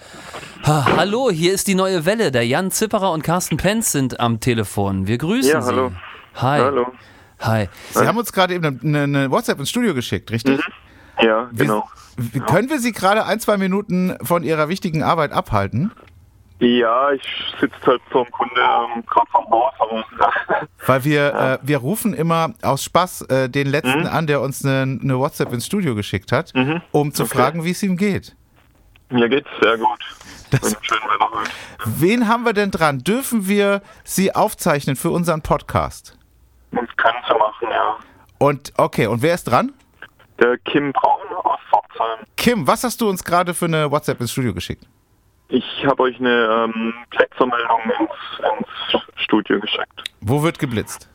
[0.66, 2.32] ha, hallo, hier ist die neue Welle.
[2.32, 5.08] Der Jan Zipperer und Carsten Penz sind am Telefon.
[5.08, 5.68] Wir grüßen Ja, Sie.
[5.70, 5.92] hallo.
[6.36, 6.60] Hi.
[6.60, 6.88] Hallo.
[7.40, 7.70] Hi.
[7.92, 10.60] Sie haben uns gerade eben eine, eine WhatsApp ins Studio geschickt, richtig?
[11.22, 11.90] Ja, Wir- genau.
[12.18, 15.92] w- Können wir Sie gerade ein, zwei Minuten von Ihrer wichtigen Arbeit abhalten?
[16.60, 17.22] Ja, ich
[17.62, 19.74] sitze halt vom Kunde ähm, gerade vom Haus,
[20.88, 24.08] Weil wir, äh, wir rufen immer aus Spaß äh, den letzten Mhm.
[24.08, 26.54] an, der uns eine, eine WhatsApp ins Studio geschickt hat,
[26.92, 27.38] um zu Okay.
[27.38, 28.36] fragen, wie es ihm geht.
[29.10, 30.00] mir geht's sehr gut.
[30.50, 30.98] Das- schön.
[31.86, 33.00] Wen haben wir denn dran?
[33.00, 36.18] Dürfen wir Sie aufzeichnen für unseren Podcast?
[36.72, 37.98] Das können Sie machen, ja.
[38.40, 39.74] Und okay, und wer ist dran?
[40.40, 42.26] Der Kim Braun aus Pforzheim.
[42.36, 44.86] Kim, was hast du uns gerade für eine WhatsApp ins Studio geschickt?
[45.50, 50.04] Ich habe euch eine ähm, Blitzermeldung ins, ins Studio geschickt.
[50.22, 51.10] Wo wird geblitzt?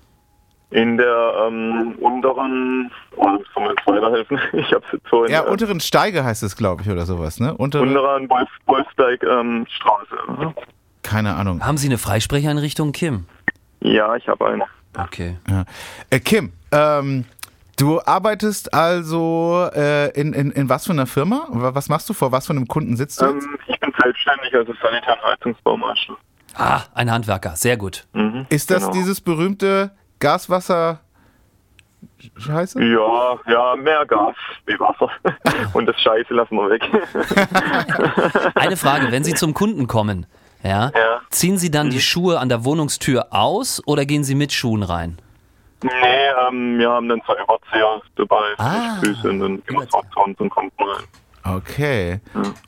[0.70, 4.40] In der ähm, unteren, oh, soll mir jetzt weiterhelfen?
[4.54, 7.04] Ich habe es jetzt so in Ja, der unteren Steige heißt es, glaube ich, oder
[7.04, 7.54] sowas, ne?
[7.54, 10.54] Untere, unteren Wolf, Wolfsberg ähm, Straße.
[11.02, 11.62] keine Ahnung.
[11.64, 13.26] Haben Sie eine Freisprecheinrichtung, Kim?
[13.80, 14.64] Ja, ich habe eine.
[14.98, 15.36] Okay.
[15.48, 15.64] Ja.
[16.08, 17.26] Äh, Kim, ähm,
[17.78, 21.46] du arbeitest also äh, in, in, in was für einer Firma?
[21.50, 22.12] Was machst du?
[22.14, 23.44] Vor was für einem Kunden sitzt du jetzt?
[23.44, 26.14] Ähm, ich bin selbstständig als Sanitär- und Heizungsbaumeister.
[26.54, 27.56] Ah, ein Handwerker.
[27.56, 28.06] Sehr gut.
[28.12, 28.92] Mhm, Ist das genau.
[28.92, 31.00] dieses berühmte Gaswasser
[32.36, 32.82] Scheiße?
[32.82, 34.34] Ja, ja, mehr Gas
[34.66, 35.08] wie Wasser.
[35.72, 36.82] Und das Scheiße lassen wir weg.
[38.54, 40.26] Eine Frage, wenn Sie zum Kunden kommen,
[40.62, 41.20] ja, Ja.
[41.30, 45.18] ziehen Sie dann die Schuhe an der Wohnungstür aus oder gehen Sie mit Schuhen rein?
[45.82, 50.72] Nee, ähm, wir haben dann zwei Überzieher dabei, Ah, Füße und dann uns und kommt
[50.78, 51.04] rein.
[51.44, 52.20] Okay.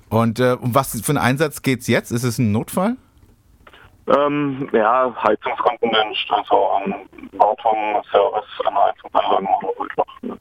[0.08, 2.10] Und äh, um was für einen Einsatz geht's jetzt?
[2.10, 2.96] Ist es ein Notfall?
[4.06, 6.94] Ähm, ja, Heizungskomponent, also ähm,
[7.32, 10.38] Wartung, Service an Heizungsanlagen oder einfach.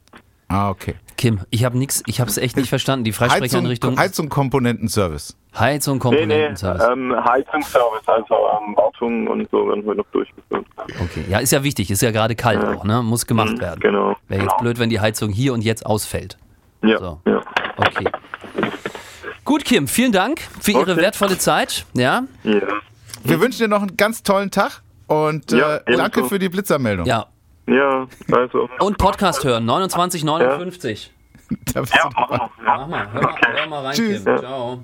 [0.54, 0.96] Ah, okay.
[1.18, 3.04] Kim, ich habe nichts, ich habe es echt nicht verstanden.
[3.06, 5.36] Die Heizung, Freisprecheinrichtung, Heizung Komponentenservice.
[5.58, 6.88] Heizung, Nee, nee, Komponentenservice.
[6.92, 10.66] ähm, Heizungsservice, also ähm, Wartung und so werden wir noch durchgeführt.
[11.02, 13.02] Okay, ja, ist ja wichtig, ist ja gerade kalt auch, ne?
[13.04, 13.80] Muss gemacht werden.
[13.80, 14.16] Genau.
[14.28, 14.62] Wäre jetzt genau.
[14.62, 16.38] blöd, wenn die Heizung hier und jetzt ausfällt.
[16.84, 17.20] Ja, So.
[17.26, 17.42] ja.
[17.78, 18.08] Okay.
[19.46, 20.98] Gut, Kim, vielen Dank für Ihre Okay.
[20.98, 21.86] wertvolle Zeit.
[21.94, 22.54] Ja, ja.
[23.24, 27.06] Wir wünschen dir noch einen ganz tollen Tag und Ja, äh, danke für die Blitzermeldung.
[27.06, 27.28] ja.
[27.68, 28.70] Ja, also.
[28.80, 31.12] Und Podcast hören, 2959.
[31.74, 32.38] Da bist Ja, wir.
[32.38, 32.48] Ja.
[32.66, 34.24] Mach mal, hör mal, hör mal rein, Tschüss.
[34.26, 34.38] Kim.
[34.40, 34.84] Ciao.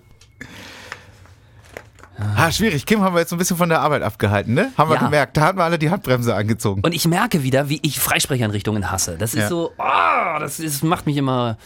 [2.36, 2.86] Ah, schwierig.
[2.86, 4.72] Kim haben wir jetzt so ein bisschen von der Arbeit abgehalten, ne?
[4.78, 5.04] Haben wir Ja.
[5.06, 5.38] gemerkt.
[5.38, 6.82] Da haben wir alle die Handbremse angezogen.
[6.84, 9.18] Und ich merke wieder, wie ich Freisprecheinrichtungen hasse.
[9.18, 9.48] Das ist Ja.
[9.48, 11.58] so, ah, das, ist, macht mich immer.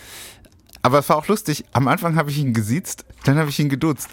[0.82, 1.64] Aber es war auch lustig.
[1.72, 4.10] Am Anfang habe ich ihn gesiezt, dann habe ich ihn geduzt.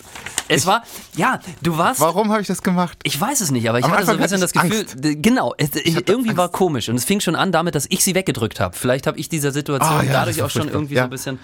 [0.48, 0.82] Es war,
[1.16, 2.00] ja, du warst.
[2.00, 2.98] Warum habe ich das gemacht?
[3.02, 5.04] Ich weiß es nicht, aber ich Am hatte so ein Anfang bisschen das ich Gefühl,
[5.10, 5.22] Angst.
[5.22, 6.54] genau, es, ich, irgendwie war Angst.
[6.56, 8.76] komisch und es fing schon an damit, dass ich sie weggedrückt habe.
[8.76, 11.02] Vielleicht habe ich dieser Situation Ah, ja, dadurch war auch schon irgendwie Ja.
[11.02, 11.38] so ein bisschen.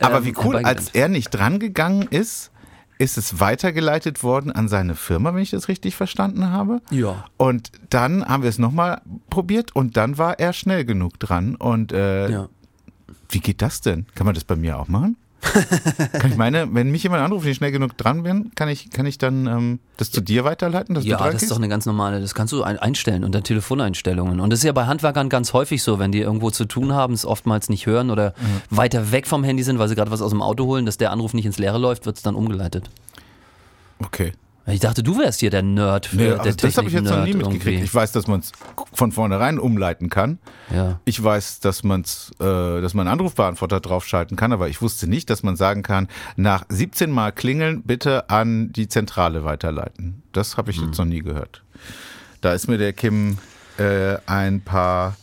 [0.00, 2.50] Aber ähm, wie cool, als er nicht drangegangen ist,
[2.98, 6.80] ist es weitergeleitet worden an seine Firma, wenn ich das richtig verstanden habe.
[6.90, 7.24] Ja.
[7.36, 11.56] Und dann haben wir es nochmal probiert und dann war er schnell genug dran.
[11.56, 12.48] Und äh, Ja.
[13.34, 14.06] Wie geht das denn?
[14.14, 15.16] Kann man das bei mir auch machen?
[16.12, 19.04] kann ich meine, wenn mich jemand anruft, ich schnell genug dran bin, kann ich, kann
[19.04, 22.34] ich dann ähm, das zu dir weiterleiten, Ja, das ist doch eine ganz normale, das
[22.34, 24.40] kannst du ein, einstellen unter Telefoneinstellungen.
[24.40, 27.12] Und das ist ja bei Handwerkern ganz häufig so, wenn die irgendwo zu tun haben,
[27.12, 28.76] es oftmals nicht hören oder Mhm.
[28.76, 31.10] weiter weg vom Handy sind, weil sie gerade was aus dem Auto holen, dass der
[31.12, 32.88] Anruf nicht ins Leere läuft, wird es dann umgeleitet.
[34.02, 34.32] Okay.
[34.66, 37.04] Ich dachte, du wärst hier der Nerd für Nee, der also das habe ich jetzt
[37.04, 37.66] noch nie mitgekriegt.
[37.66, 37.84] irgendwie.
[37.84, 38.50] Ich weiß, dass man es
[38.94, 40.38] von vornherein umleiten kann.
[40.74, 41.00] Ja.
[41.04, 42.44] Ich weiß, dass man's, äh,
[42.80, 46.64] dass man einen Anrufbeantworter draufschalten kann, aber ich wusste nicht, dass man sagen kann, nach
[46.70, 50.22] 17 Mal klingeln bitte an die Zentrale weiterleiten.
[50.32, 50.86] Das habe ich Hm.
[50.86, 51.62] jetzt noch nie gehört.
[52.40, 53.36] Da ist mir der Kim
[53.78, 55.16] äh, ein paar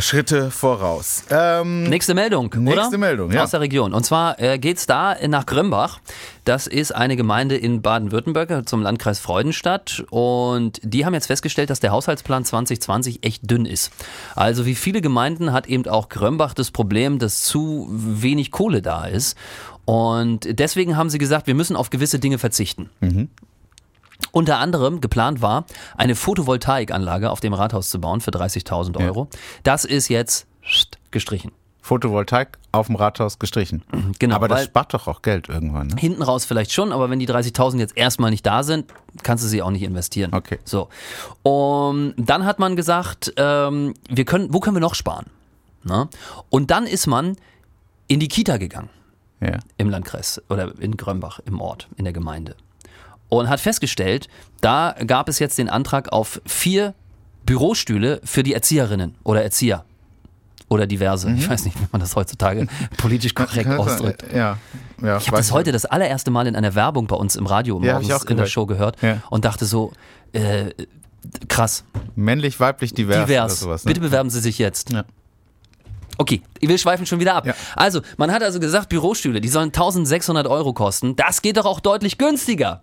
[0.00, 1.24] Schritte voraus.
[1.30, 2.98] Ähm, Nächste Meldung, Nächste oder?
[2.98, 3.44] Meldung, ja.
[3.44, 3.92] Aus der Region.
[3.92, 6.00] Und zwar äh, geht's da nach Grömbach.
[6.44, 10.04] Das ist eine Gemeinde in Baden-Württemberg zum Landkreis Freudenstadt.
[10.10, 13.92] Und die haben jetzt festgestellt, dass der Haushaltsplan 2020 echt dünn ist.
[14.34, 19.04] Also wie viele Gemeinden hat eben auch Grömbach das Problem, dass zu wenig Kohle da
[19.04, 19.36] ist.
[19.84, 22.90] Und deswegen haben sie gesagt, wir müssen auf gewisse Dinge verzichten.
[24.32, 25.64] Unter anderem geplant war,
[25.96, 29.28] eine Photovoltaikanlage auf dem Rathaus zu bauen für 30.000 Euro.
[29.62, 30.46] Das ist jetzt
[31.10, 31.52] gestrichen.
[31.80, 33.82] Photovoltaik auf dem Rathaus gestrichen.
[34.18, 35.86] Genau, aber das spart doch auch Geld irgendwann.
[35.86, 35.96] Ne?
[35.98, 39.48] Hinten raus vielleicht schon, aber wenn die 30.000 jetzt erstmal nicht da sind, kannst du
[39.48, 40.34] sie auch nicht investieren.
[40.34, 40.58] Okay.
[40.64, 40.88] So.
[41.42, 45.26] Und dann hat man gesagt, ähm, wir können, wo können wir noch sparen?
[45.82, 46.10] Na?
[46.50, 47.36] Und dann ist man
[48.06, 48.90] in die Kita gegangen
[49.40, 49.58] Ja.
[49.78, 52.54] im Landkreis oder in Grömbach im Ort, in der Gemeinde.
[53.28, 54.28] Und hat festgestellt,
[54.60, 56.94] da gab es jetzt den Antrag auf vier
[57.44, 59.84] Bürostühle für die Erzieherinnen oder Erzieher.
[60.70, 61.30] Oder diverse.
[61.30, 62.66] Ich weiß nicht, wie man das heutzutage
[62.98, 64.24] politisch korrekt ausdrückt.
[64.34, 64.58] Ja.
[65.02, 67.80] ja Ich habe das heute das allererste Mal in einer Werbung bei uns im Radio
[67.82, 68.50] Ja, ich morgens in der gehört.
[68.50, 69.22] Show gehört Ja.
[69.30, 69.92] und dachte so,
[70.32, 70.66] äh,
[71.48, 71.84] krass,
[72.16, 73.52] Männlich, weiblich, divers, divers.
[73.52, 73.84] oder sowas.
[73.84, 73.88] Ne?
[73.90, 74.92] Bitte bewerben Sie sich jetzt.
[74.92, 75.04] Ja.
[76.18, 77.46] Okay, wir schweifen schon wieder ab.
[77.46, 77.54] Ja.
[77.76, 81.14] Also, man hat also gesagt, Bürostühle, die sollen 1600 Euro kosten.
[81.16, 82.82] Das geht doch auch deutlich günstiger.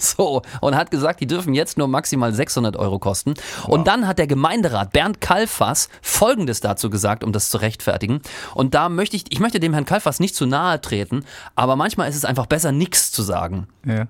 [0.08, 3.34] So, und hat gesagt, die dürfen jetzt nur maximal 600 Euro kosten.
[3.66, 8.20] Und dann hat der Gemeinderat Bernd Kalfas Folgendes dazu gesagt, um das zu rechtfertigen.
[8.54, 11.24] Und da möchte ich, ich möchte dem Herrn Kalfas nicht zu nahe treten,
[11.56, 13.66] aber manchmal ist es einfach besser, nichts zu sagen.
[13.84, 14.06] Ja.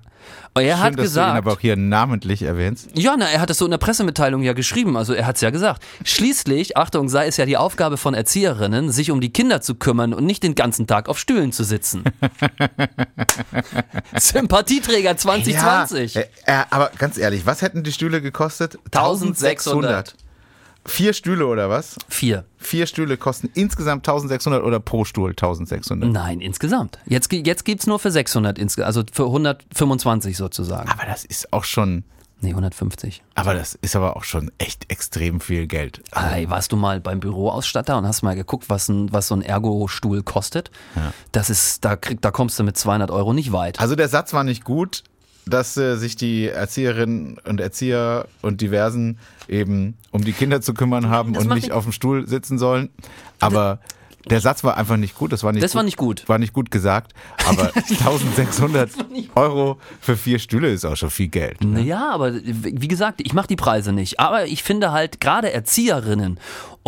[0.53, 2.89] Und er Schön, hat dass du ihn gesagt, aber auch hier namentlich erwähnst.
[2.93, 5.41] ja, na, er hat es so in der Pressemitteilung ja geschrieben, also er hat es
[5.41, 5.83] ja gesagt.
[6.03, 10.13] Schließlich, Achtung, sei es ja die Aufgabe von Erzieherinnen, sich um die Kinder zu kümmern
[10.13, 12.03] und nicht den ganzen Tag auf Stühlen zu sitzen.
[14.17, 15.53] Sympathieträger 2020.
[15.53, 16.05] Ja, äh,
[16.45, 18.77] äh, aber ganz ehrlich, was hätten die Stühle gekostet?
[18.85, 20.15] 1600.
[20.85, 21.97] Vier Stühle oder was?
[22.07, 22.45] Vier.
[22.57, 26.09] Vier Stühle kosten insgesamt 1600 oder pro Stuhl 1600.
[26.09, 26.97] Nein, insgesamt.
[27.05, 30.89] Jetzt, jetzt gibt's nur für 600, insge- also für 125 sozusagen.
[30.89, 32.05] Aber das ist auch schon,
[32.41, 33.21] Nee, 150.
[33.35, 36.01] aber das ist aber auch schon echt extrem viel Geld.
[36.15, 39.41] Ey, warst du mal beim Büroausstatter und hast mal geguckt, was, ein, was so ein
[39.41, 40.71] Ergo-Stuhl kostet?
[41.33, 43.79] Das ist, da, krieg, da kommst du mit 200 Euro nicht weit.
[43.81, 45.03] Also der Satz war nicht gut,
[45.45, 51.09] dass äh, sich die Erzieherinnen und Erzieher und diversen eben um die Kinder zu kümmern
[51.09, 52.89] haben Das und nicht auf dem Stuhl sitzen sollen.
[53.39, 53.79] Aber
[54.29, 55.31] der Satz war einfach nicht gut.
[55.31, 56.23] Das war nicht Das gut, war nicht gut.
[56.27, 57.13] War nicht gut gesagt.
[57.47, 58.91] Aber 1600
[59.35, 61.63] Euro für vier Stühle ist auch schon viel Geld.
[61.63, 64.19] Naja, aber wie gesagt, ich mache die Preise nicht.
[64.19, 66.39] Aber ich finde halt gerade Erzieherinnen,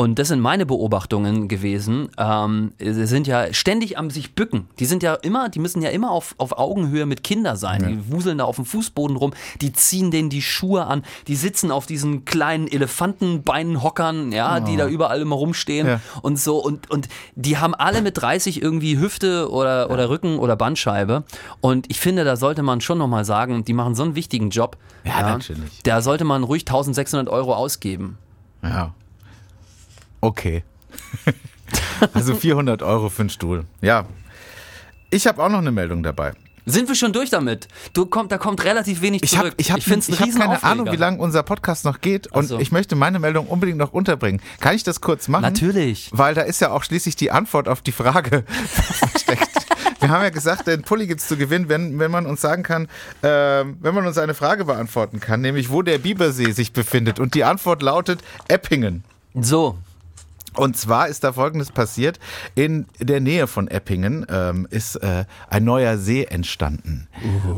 [0.01, 4.67] und das sind meine Beobachtungen gewesen, ähm, sie sind ja ständig am sich bücken.
[4.79, 7.85] Die sind ja immer, die müssen ja immer auf, auf Augenhöhe mit Kindern sein.
[7.87, 11.69] Die wuseln da auf dem Fußboden rum, die ziehen denen die Schuhe an, die sitzen
[11.69, 15.99] auf diesen kleinen Elefantenbeinhockern, ja, die da überall immer rumstehen Ja.
[16.23, 16.57] und so.
[16.57, 21.25] Und, und die haben alle mit 30 irgendwie Hüfte oder, oder Rücken oder Bandscheibe.
[21.59, 24.77] Und ich finde, da sollte man schon nochmal sagen, die machen so einen wichtigen Job.
[25.03, 25.81] Ja, natürlich.
[25.83, 28.17] Da sollte man ruhig 1600 Euro ausgeben.
[28.63, 28.95] Ja.
[30.21, 30.63] Okay.
[32.13, 33.65] also 400 Euro für einen Stuhl.
[33.81, 34.05] Ja.
[35.09, 36.33] Ich habe auch noch eine Meldung dabei.
[36.65, 37.67] Sind wir schon durch damit?
[37.93, 39.55] Du kommt, da kommt relativ wenig Ich habe zurück.
[39.57, 42.59] ich hab, ich einen hab keine Ahnung, wie lange unser Podcast noch geht und so.
[42.59, 44.41] ich möchte meine Meldung unbedingt noch unterbringen.
[44.59, 45.41] Kann ich das kurz machen?
[45.41, 46.09] Natürlich.
[46.13, 49.49] Weil da ist ja auch schließlich die Antwort auf die Frage versteckt.
[49.99, 52.87] Wir haben ja gesagt, den Pulli gibt's zu gewinnen, wenn, wenn man uns sagen kann,
[53.21, 57.19] ähm, wenn man uns eine Frage beantworten kann, nämlich wo der Bibersee sich befindet.
[57.19, 59.03] Und die Antwort lautet Eppingen.
[59.35, 59.77] So,
[60.55, 62.19] Und zwar ist da Folgendes passiert.
[62.55, 67.07] In der Nähe von Eppingen ähm, ist äh, ein neuer See entstanden.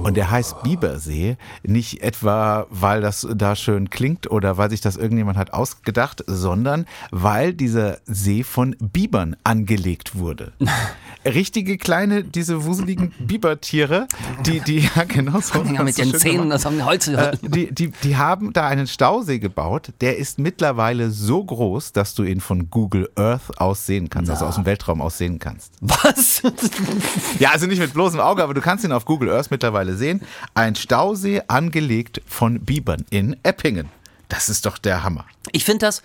[0.03, 1.38] Und der heißt Bibersee.
[1.63, 6.86] Nicht etwa, weil das da schön klingt oder weil sich das irgendjemand hat ausgedacht, sondern
[7.12, 10.53] weil dieser See von Bibern angelegt wurde.
[11.25, 14.08] Richtige kleine, diese wuseligen Bibertiere,
[14.45, 15.63] die, die, ja genau so.
[15.63, 16.56] ja, mit den Zähnen, gemacht.
[16.56, 17.08] das haben Holz.
[17.08, 22.13] Äh, die, die, die haben da einen Stausee gebaut, der ist mittlerweile so groß, dass
[22.13, 22.83] du ihn von Google
[23.15, 25.74] Earth aus sehen kannst, also aus dem Weltraum aus sehen kannst.
[25.82, 26.41] Was?
[27.39, 30.22] Ja, also nicht mit bloßem Auge, aber du kannst ihn auf Google Earth mittlerweile sehen.
[30.54, 33.89] Ein Stausee angelegt von Bibern in Eppingen.
[34.30, 35.26] Das ist doch der Hammer.
[35.52, 36.02] Ich finde das,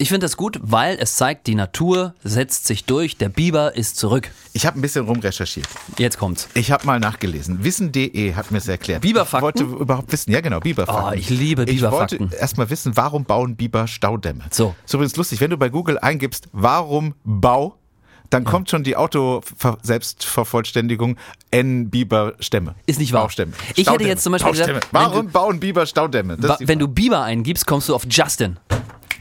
[0.00, 3.96] ich finde das gut, weil es zeigt, die Natur setzt sich durch, der Biber ist
[3.98, 4.30] zurück.
[4.52, 5.66] Ich habe ein bisschen rumrecherchiert.
[5.98, 6.48] Jetzt kommt's.
[6.54, 7.62] Ich habe mal nachgelesen.
[7.64, 9.02] Wissen.de hat mir es erklärt.
[9.02, 9.38] Biberfakten?
[9.38, 11.04] Ich wollte überhaupt wissen, ja genau, Biberfakten.
[11.04, 12.20] Oh, ich liebe Ich Biberfakten.
[12.20, 14.44] wollte erstmal wissen, warum bauen Biber Staudämme?
[14.50, 14.74] So.
[14.84, 17.76] Ist übrigens lustig, wenn du bei Google eingibst, warum Bau,
[18.30, 21.16] dann kommt schon die Auto-Selbstvervollständigung
[21.50, 22.74] N Biber Stämme.
[22.86, 23.24] Ist nicht wahr.
[23.24, 23.52] Baustämme.
[23.62, 24.08] Ich hätte Staudämme.
[24.10, 26.36] jetzt zum Beispiel gesagt, warum du- bauen Biber Staudämme?
[26.42, 28.58] Wa- Wenn du Biber eingibst, kommst du auf Justin.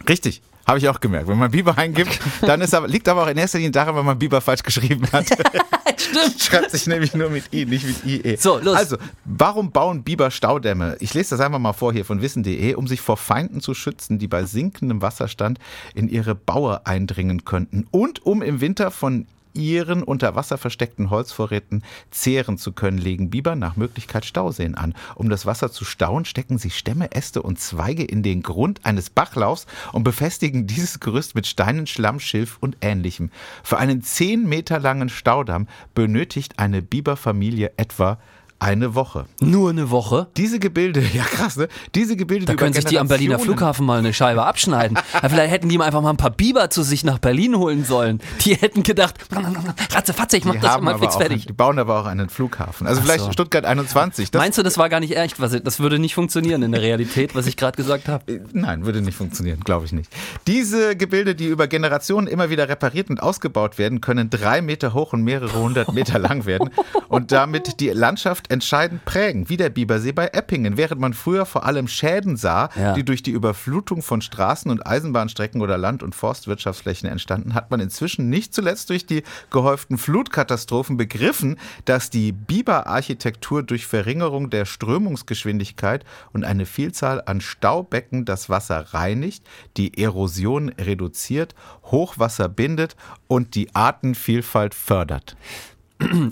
[0.07, 0.41] Richtig.
[0.69, 1.27] Habe ich auch gemerkt.
[1.27, 4.03] Wenn man Biber eingibt, dann ist aber, liegt aber auch in erster Linie daran, weil
[4.03, 5.25] man Biber falsch geschrieben hat.
[5.97, 6.39] Stimmt.
[6.39, 8.35] Schreibt sich nämlich nur mit I, nicht mit IE.
[8.35, 8.75] So, los.
[8.75, 10.95] Also, warum bauen Biber Staudämme?
[10.99, 14.19] Ich lese das einfach mal vor hier von wissen.de, um sich vor Feinden zu schützen,
[14.19, 15.57] die bei sinkendem Wasserstand
[15.95, 19.25] in ihre Baue eindringen könnten und um im Winter von
[19.59, 24.95] ihren unter Wasser versteckten Holzvorräten zehren zu können, legen Biber nach Möglichkeit Stauseen an.
[25.15, 29.09] Um das Wasser zu stauen, stecken sie Stämme, Äste und Zweige in den Grund eines
[29.09, 33.29] Bachlaufs und befestigen dieses Gerüst mit Steinen, Schlamm, Schilf und ähnlichem.
[33.61, 38.17] Für einen 10 Meter langen Staudamm benötigt eine Biberfamilie etwa
[38.59, 39.25] eine Woche.
[39.39, 40.27] Nur eine Woche.
[40.37, 41.67] Diese Gebilde, ja krass, ne?
[41.95, 44.97] Diese Gebilde, Da die können sich die am Berliner Flughafen mal eine Scheibe abschneiden.
[45.21, 47.85] Ja, vielleicht hätten die mal einfach mal ein paar Biber zu sich nach Berlin holen
[47.85, 48.19] sollen.
[48.41, 49.15] Die hätten gedacht,
[49.91, 51.45] ratzefatze, ich mach Die, das mal fix fertig.
[51.47, 52.85] die bauen aber auch einen Flughafen.
[52.87, 53.31] Also Ach vielleicht so.
[53.31, 54.31] Stuttgart 21.
[54.31, 55.39] Das Meinst du, das war gar nicht echt?
[55.39, 58.41] Was, das würde nicht funktionieren in der Realität, was ich gerade gesagt habe?
[58.53, 60.11] Nein, würde nicht funktionieren, glaube ich nicht.
[60.47, 65.13] Diese Gebilde, die über Generationen immer wieder repariert und ausgebaut werden, können drei Meter hoch
[65.13, 66.69] und mehrere hundert Meter lang werden
[67.07, 70.77] und damit die Landschaft entscheidend prägen, wie der Bibersee bei Eppingen.
[70.77, 72.93] Während man früher vor allem Schäden sah, Ja.
[72.93, 77.79] die durch die Überflutung von Straßen und Eisenbahnstrecken oder Land- und Forstwirtschaftsflächen entstanden, hat man
[77.79, 86.03] inzwischen nicht zuletzt durch die gehäuften Flutkatastrophen begriffen, dass die Biberarchitektur durch Verringerung der Strömungsgeschwindigkeit
[86.33, 89.43] und eine Vielzahl an Staubecken das Wasser reinigt,
[89.77, 92.95] die Erosion reduziert, Hochwasser bindet
[93.27, 95.35] und die Artenvielfalt fördert.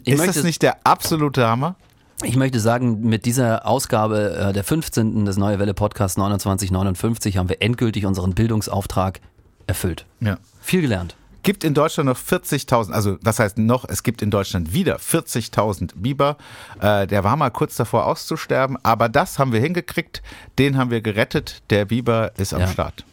[0.03, 1.75] Ich Ist das nicht der absolute Hammer?
[2.23, 5.25] Ich möchte sagen, mit dieser Ausgabe äh, der 15.
[5.25, 9.19] des Neue Welle Podcast 2959 haben wir endgültig unseren Bildungsauftrag
[9.67, 10.05] erfüllt.
[10.19, 10.37] Ja.
[10.61, 11.15] Viel gelernt.
[11.43, 15.91] Gibt in Deutschland noch 40.000, also was heißt noch, es gibt in Deutschland wieder 40.000
[15.95, 16.35] Biber.
[16.81, 20.21] Äh, der war mal kurz davor auszusterben, aber das haben wir hingekriegt,
[20.59, 22.67] den haben wir gerettet, der Biber ist am Ja.
[22.67, 23.05] Start.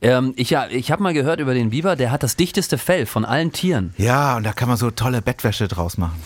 [0.00, 3.04] Ähm, ich ja, ich habe mal gehört über den Biber, der hat das dichteste Fell
[3.04, 3.92] von allen Tieren.
[3.98, 6.18] Ja, und da kann man so tolle Bettwäsche draus machen.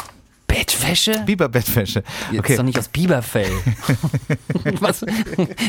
[0.90, 1.22] Bettwäsche?
[1.26, 2.02] Biberbettwäsche.
[2.30, 2.52] Jetzt Okay.
[2.52, 3.50] ist doch nicht aus Biberfell.
[4.80, 5.04] Was?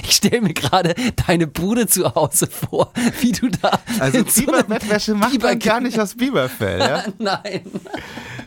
[0.03, 0.93] Ich stelle mir gerade
[1.27, 3.79] deine Bude zu Hause vor, wie du da.
[3.99, 7.03] Also in so Biberbettwäsche macht man Biber- gar nicht aus Biberfell, ja?
[7.17, 7.61] Nein.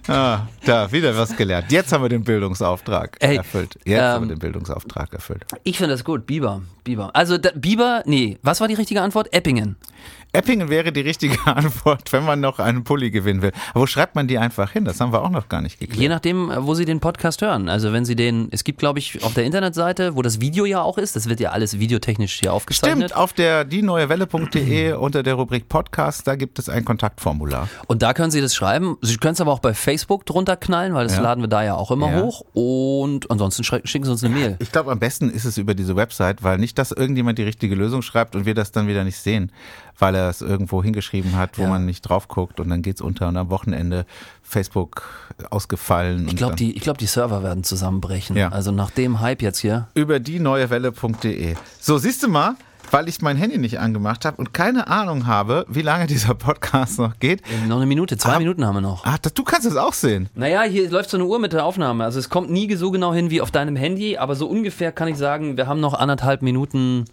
[0.08, 1.70] Ah, da, wieder was gelernt.
[1.70, 3.78] Jetzt haben wir den Bildungsauftrag Ey, erfüllt.
[3.84, 5.44] Jetzt haben wir ähm, den Bildungsauftrag erfüllt.
[5.62, 6.26] Ich finde das gut.
[6.26, 6.62] Biber.
[6.84, 7.10] Biber.
[7.14, 9.32] Also da, Biber, nee, was war die richtige Antwort?
[9.32, 9.76] Eppingen.
[10.32, 13.52] Eppingen wäre die richtige Antwort, wenn man noch einen Pulli gewinnen will.
[13.72, 14.84] Aber wo schreibt man die einfach hin?
[14.84, 16.00] Das haben wir auch noch gar nicht geklärt.
[16.00, 17.68] Je nachdem, wo Sie den Podcast hören.
[17.68, 20.82] Also wenn Sie den, es gibt glaube ich auf der Internetseite, wo das Video ja
[20.82, 23.10] auch ist, das wird ja alles videotechnisch hier aufgezeichnet.
[23.10, 27.68] Stimmt, auf der dieneuewelle.de unter der Rubrik Podcast, da gibt es ein Kontaktformular.
[27.86, 28.96] Und da können Sie das schreiben.
[29.02, 31.22] Sie können es aber auch bei Facebook drunter knallen, weil das Ja.
[31.22, 32.22] laden wir da ja auch immer Ja.
[32.22, 32.42] hoch.
[32.52, 34.56] Und ansonsten schicken Sie uns eine Mail.
[34.60, 37.74] Ich glaube, am besten ist es über diese Website, weil nicht, dass irgendjemand die richtige
[37.74, 39.50] Lösung schreibt und wir das dann wieder nicht sehen,
[39.98, 41.68] weil er es irgendwo hingeschrieben hat, wo Ja.
[41.68, 44.04] man nicht drauf guckt und dann geht's unter und am Wochenende
[44.42, 45.08] Facebook
[45.50, 46.26] ausgefallen.
[46.28, 48.36] Ich glaube, die, ich glaub, die Server werden zusammenbrechen.
[48.36, 48.48] Ja.
[48.50, 49.88] Also nach dem Hype jetzt hier.
[49.94, 51.54] über dieneuewelle.de.
[51.80, 52.54] So, siehst du mal,
[52.90, 56.98] weil ich mein Handy nicht angemacht habe und keine Ahnung habe, wie lange dieser Podcast
[56.98, 57.42] noch geht.
[57.68, 58.38] Noch eine Minute, zwei Ah.
[58.38, 59.04] Minuten haben wir noch.
[59.22, 60.28] Das, du kannst es auch sehen.
[60.34, 62.04] Naja, hier läuft so eine Uhr mit der Aufnahme.
[62.04, 65.08] Also es kommt nie so genau hin wie auf deinem Handy, aber so ungefähr kann
[65.08, 67.04] ich sagen, wir haben noch anderthalb Minuten,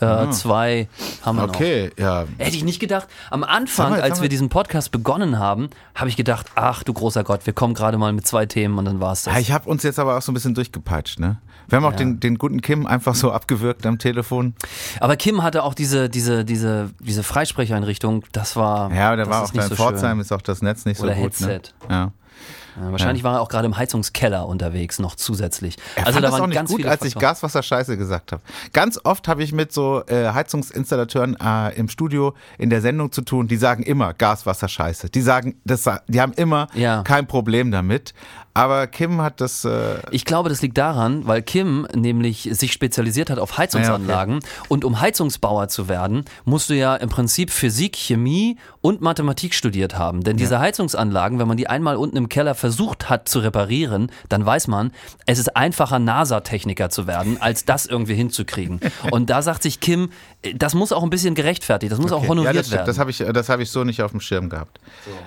[0.00, 0.88] äh, zwei
[1.22, 1.54] haben wir noch.
[1.54, 1.56] Ah.
[1.56, 2.24] Okay, ja.
[2.38, 3.08] Hätte ich nicht gedacht.
[3.30, 7.24] Am Anfang, mal, als wir diesen Podcast begonnen haben, habe ich gedacht, ach du großer
[7.24, 9.34] Gott, wir kommen gerade mal mit zwei Themen und dann war's das.
[9.34, 11.38] Ja, ich habe uns jetzt aber auch so ein bisschen durchgepeitscht, ne?
[11.68, 11.96] Wir haben auch Ja.
[11.98, 14.54] den, den guten Kim einfach so abgewürgt am Telefon.
[15.00, 18.92] Aber Kim hatte auch diese, diese, diese, diese Freisprecheinrichtung, das war.
[18.92, 21.14] Ja, der war auch nicht da in so Pforzheim, ist auch das Netz nicht Oder
[21.14, 21.40] so gut.
[21.40, 21.46] Ne?
[21.48, 21.74] Headset.
[21.88, 22.12] Ja.
[22.80, 25.76] Ja, wahrscheinlich war er auch gerade im Heizungskeller unterwegs, noch zusätzlich.
[25.96, 27.14] Er also da nicht ganz gut, als ich.
[27.14, 28.42] Gaswasser Scheiße gesagt habe.
[28.72, 33.22] Ganz oft habe ich mit so äh, Heizungsinstallateuren äh, im Studio in der Sendung zu
[33.22, 35.10] tun, die sagen immer Gaswasser Scheiße.
[35.10, 37.02] Die sagen, das, die haben immer Ja.
[37.02, 38.14] kein Problem damit.
[38.54, 39.64] Aber Kim hat das.
[39.64, 44.38] Äh, Ich glaube, das liegt daran, weil Kim nämlich sich spezialisiert hat auf Heizungsanlagen.
[44.68, 49.98] Und um Heizungsbauer zu werden, musst du ja im Prinzip Physik, Chemie und Mathematik studiert
[49.98, 50.22] haben.
[50.22, 54.46] Denn diese Heizungsanlagen, wenn man die einmal unten im Keller versucht hat zu reparieren, dann
[54.46, 54.92] weiß man,
[55.26, 58.80] es ist einfacher, NASA-Techniker zu werden, als das irgendwie hinzukriegen.
[59.10, 60.10] Und da sagt sich Kim,
[60.54, 62.28] das muss auch ein bisschen gerechtfertigt, das muss auch okay.
[62.28, 62.86] honoriert ja, das, werden.
[62.86, 64.78] das habe ich, das hab ich so nicht auf dem Schirm gehabt.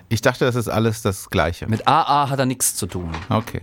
[0.07, 1.67] Ich dachte, das ist alles das Gleiche.
[1.67, 3.16] Mit AA hat er nichts zu tun.
[3.29, 3.61] Okay,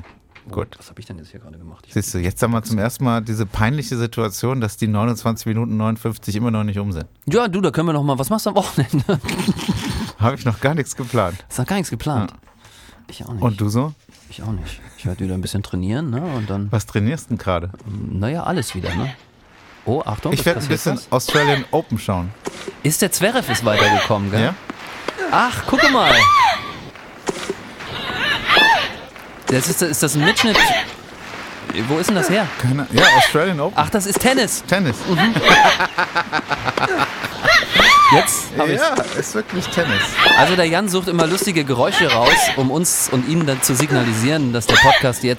[0.50, 0.68] gut.
[0.78, 1.84] Was habe ich denn jetzt hier gerade gemacht?
[1.86, 5.46] Ich Siehst du, jetzt haben wir zum ersten Mal diese peinliche Situation, dass die 29
[5.46, 7.06] Minuten 59 immer noch nicht um sind.
[7.26, 8.18] ja, du, da können wir noch mal.
[8.18, 9.04] Was machst du am Wochenende?
[10.18, 11.44] Habe ich noch gar nichts geplant.
[11.48, 12.32] Ist noch gar nichts geplant.
[13.08, 13.42] Ich auch nicht.
[13.42, 13.92] Und du so?
[14.30, 14.80] Ich auch nicht.
[14.98, 16.22] Ich werde wieder ein bisschen trainieren, ne?
[16.22, 17.70] Und dann, Was trainierst du denn gerade?
[18.10, 19.14] naja, alles wieder, ne?
[19.86, 22.30] Oh, Achtung, Ich werde ein bisschen Australian Open schauen.
[22.42, 22.52] was.
[22.82, 24.40] Ist der Zverev ist weitergekommen, gell?
[24.44, 24.54] Ja?
[25.30, 26.10] Ach, gucke mal.
[29.46, 30.56] Das ist, ist das ein Mitschnitt?
[31.88, 32.46] Wo ist denn das her?
[32.60, 33.74] Keine, ja, Australian Open.
[33.76, 34.62] Ach, das ist Tennis.
[34.66, 34.96] Tennis.
[38.12, 38.82] Jetzt hab ich's.
[38.82, 40.02] Ja, ist wirklich Tennis.
[40.38, 44.52] Also der Jan sucht immer lustige Geräusche raus, um uns und Ihnen dann zu signalisieren,
[44.52, 45.32] dass der Podcast jetzt